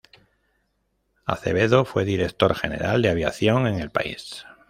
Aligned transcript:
Acevedo 1.27 1.85
fue 1.85 2.05
director 2.05 2.55
general 2.55 3.03
de 3.03 3.11
aviación 3.11 3.67
en 3.67 3.79
el 3.79 3.91
país. 3.91 4.47